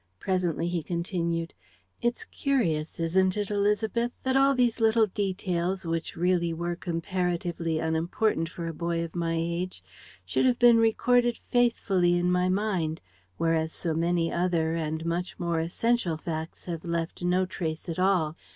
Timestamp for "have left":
16.65-17.21